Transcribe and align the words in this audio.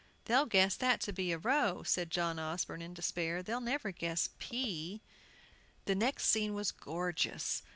"They'll 0.25 0.47
guess 0.47 0.75
that 0.77 0.99
to 1.01 1.13
be 1.13 1.31
'row,'" 1.35 1.83
said 1.83 2.09
John 2.09 2.39
Osborne 2.39 2.81
in 2.81 2.95
despair; 2.95 3.43
"they'll 3.43 3.61
never 3.61 3.91
guess 3.91 4.29
'P'!" 4.39 4.99
The 5.85 5.93
next 5.93 6.25
scene 6.25 6.55
was 6.55 6.71
gorgeous. 6.71 7.61